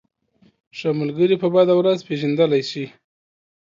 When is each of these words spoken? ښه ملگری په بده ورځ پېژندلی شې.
ښه 0.77 0.89
ملگری 0.99 1.35
په 1.43 1.47
بده 1.53 1.73
ورځ 1.77 1.99
پېژندلی 2.07 2.61
شې. 2.69 2.85